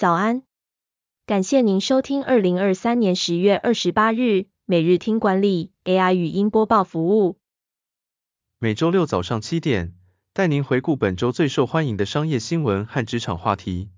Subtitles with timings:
[0.00, 0.44] 早安，
[1.26, 7.38] 感谢您收听二零二三年十月二十八日每日听管理 AI 语音播报服务。
[8.58, 9.94] 每周六早上七点，
[10.32, 13.90] 带您回顾本周最受欢迎的商业新闻和职场话题。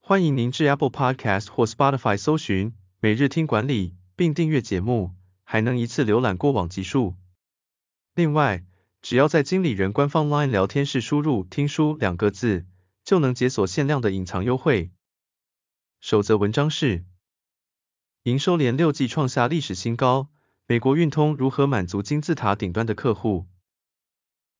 [0.00, 5.12] 欢迎您至 Apple Podcast 或 Spotify 搜寻每日听管理，并订阅节目，
[5.44, 7.14] 还能一次浏览过往集数。
[8.16, 8.64] 另外，
[9.02, 12.66] 只要在经理人官方 LINE 聊天室输入“听书”两个字，
[13.04, 14.90] 就能解锁限量的隐藏优惠。
[16.08, 17.02] 首则文章是：
[18.22, 20.28] 营收连六季创下历史新高，
[20.68, 23.46] 美国运通如何满足金字塔顶端的客户？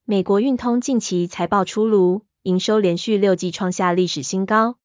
[0.04, 4.78] 美国运通近期财报出炉，营收连续六季创下历史新高。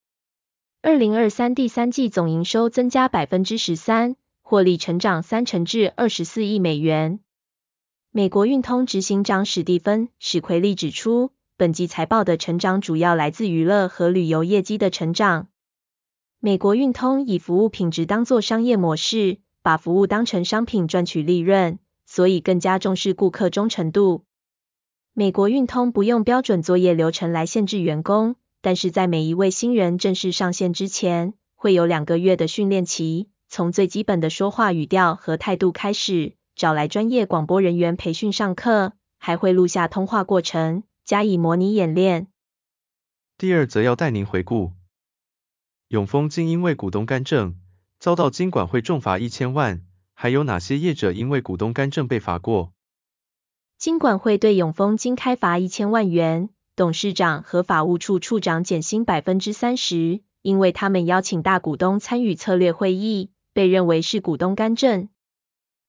[0.82, 7.18] 二零二三第三季总营收增加百分之十三，获利成长三成至二十四亿美元。
[8.12, 15.48] 美国运通执行长史蒂芬·史奎利指出，本季财报的成长主要来自娱乐和旅游业绩的成长。
[16.44, 24.24] 美国运通以服务品质当作商业模式，把服务当成商品赚取利润，所以更加重视顾客忠诚度。
[25.12, 42.26] 美国运通不用标准作业流程来限制员工，但是在每一位新人正式上线之前，会有两个月的训练期，从最基本的说话语调和态度开始，找来专业广播人员培训上课，还会录下通话过程，加以模拟演练。
[43.38, 44.72] 第二则要带您回顾。
[45.92, 47.56] 永丰金因为股东干政，
[47.98, 49.82] 遭到金管会重罚一千万，
[50.14, 52.72] 还有哪些业者因为股东干政被罚过？
[53.76, 65.10] 金管会对永丰金开罚一千万元，董事长和法务处处长减薪百分之三十，因为他们邀请大股东参与策略会议，被认为是股东干政。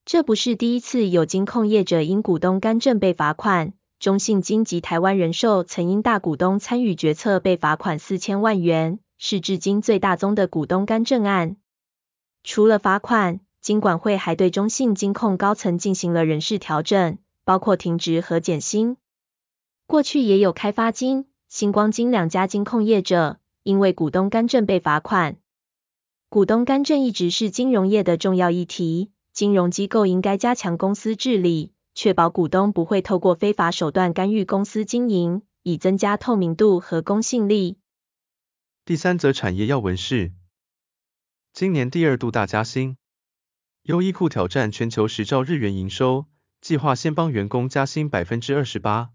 [0.04, 9.00] 这不是第一次有金控业者因股东干政被罚款，中信金及台湾人寿曾因大股东参与决策被罚款四千万元。
[9.26, 11.56] 是至今最大宗的股东干政案。
[12.44, 18.98] 除了罚款，金管会还对中信金控高层进行了人事调整，包括停职和减薪。
[19.88, 25.38] 过去也有开发金、星光金两家金控业者因为股东干政被罚款。
[26.28, 37.78] 股东干政一直是金融业的重要议题，金融机构应该加强公司治理，确保股东不会透过非法手段干预公司经营，以增加透明度和公信力。
[38.86, 40.34] 第三则产业要闻是，
[41.54, 42.98] 今年第二度大加薪，
[43.84, 46.26] 优衣库挑战全球十兆日元营收，
[46.60, 49.12] 计划先帮员工加薪百分之二十八。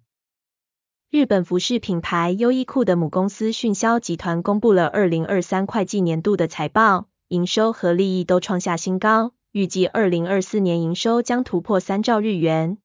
[1.11, 12.79] 日本服饰品牌优衣库的母公司迅销集团公布了二零二三会计年度的财报，营收和利益都创下新高，预计二零二四年营收将突破三兆日元。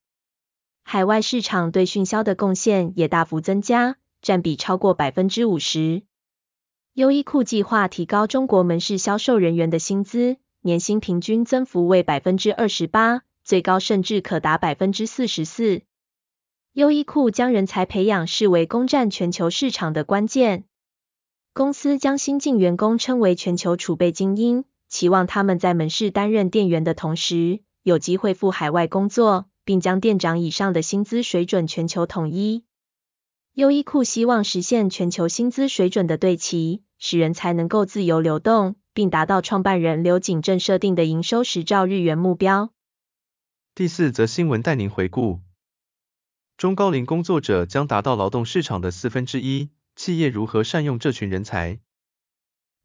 [0.83, 6.03] 海外市场对迅销的贡献也大幅增加，占比超过百分之五十。
[6.93, 15.81] 优衣库计划提高中国门市销售人员的薪资，年薪平均增幅为百分之二十八，最高甚至可达百分之四十四。
[16.73, 20.65] 优衣库将人才培养视为攻占全球市场的关键。
[21.51, 32.65] 公司将新进员工称为全球储备精英，期望他们在门市担任店员的同时，有机会赴海外工作，并将店长以上的薪资水准全球统一。
[33.53, 42.71] 优衣库希望实现全球薪资水准的对齐，使人才能够自由流动，并达到创办人刘景正设定的营收十兆日元目标。
[43.75, 45.39] 第四则新闻带您回顾：
[46.57, 51.77] 中高龄工作者将达到劳动市场的四分之一，企业如何善用这群人才？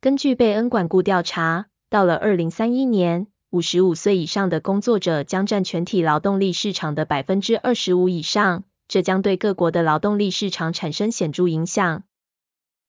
[0.03, 8.65] 根据贝恩管顾调查，到了二零三一年，五十五岁以上的工作者将占全体劳动力市场的百分之二十五以上。
[8.88, 12.03] 这将对各国的劳动力市场产生显著影响。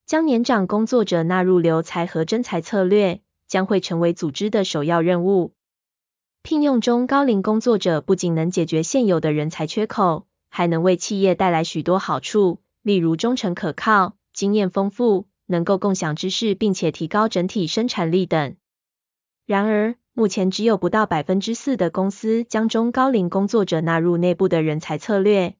[0.06, 5.54] 将年长工作者纳入留才和征才策略，将会成为组织的首要任务。
[6.42, 18.56] 聘用中高龄工作者不仅能解决现有的人才缺口，还能为企业带来许多好处，例如忠诚可靠、经验丰富、能够共享知识，并且提高整体生产力等。
[19.46, 25.56] 然而，目前只有不到百分之四的公司将中高龄工作者纳入内部的人才策略。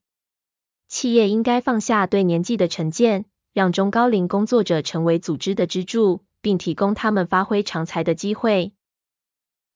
[0.90, 8.72] 企业应该放下对年纪的成见，让中高龄工作者成为组织的支柱，并提供他们发挥长才的机会。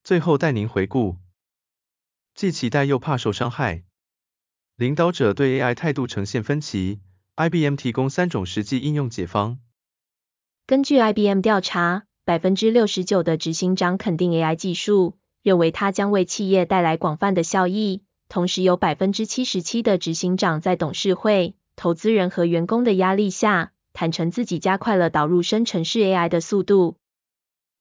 [0.03, 1.17] 最后带您回顾，
[2.35, 3.85] 既期待又怕受伤害，
[4.75, 7.01] 领导者对 AI 态度呈现分歧。
[7.37, 9.59] IBM 提供三种实际应用解方。
[10.67, 18.04] 根据 IBM 调查，百分之六十九的执行长肯定 AI 技术，认为它将为企业带来广泛的效益。
[18.29, 26.97] 同时，有百分之七十七的执行长在董事会、投资人和员工的压力下，坦承自己加快了导入生成式 AI 的速度。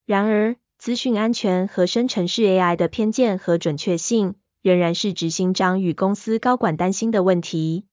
[0.05, 7.85] 然而，资讯安全和生成式 AI 的偏见和准确性，仍然是执行长与公司高管担心的问题。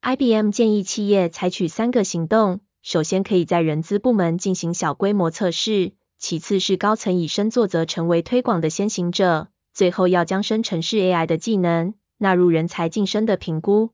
[0.00, 13.92] IBM 建议企业采取三个行动：首先，可以在人资部门进行小规模测试；其次是高层以身作则，成为推广的先行者；最后要将生成式 AI 的技能纳入人才晋升的评估。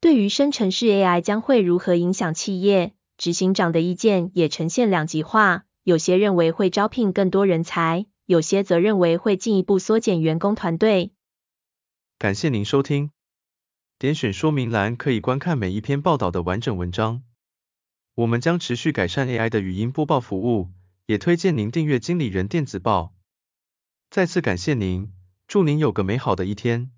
[0.00, 5.66] 对于生成式 AI 将会如何影响企业，执行长的意见也呈现两极化。
[5.84, 11.12] 有些认为会招聘更多人才，有些则认为会进一步缩减员工团队。
[12.18, 13.12] 感谢您收听，
[14.00, 17.22] 点选说明栏可以观看每一篇报道的完整文章。
[18.16, 20.70] 我们将持续改善 AI 的语音播报服务，
[21.06, 23.14] 也推荐您订阅经理人电子报。
[24.10, 25.12] 再次感谢您，
[25.46, 26.90] 祝您有个美好的一天。